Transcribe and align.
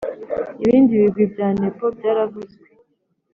Ibindi 0.63 0.91
bigwi 1.01 1.23
bya 1.33 1.47
nepo 1.59 1.85
byaravuzwe 1.97 2.65